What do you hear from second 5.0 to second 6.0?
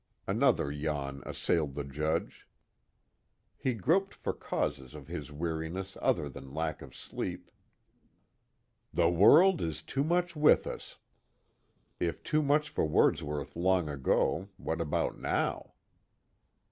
his weariness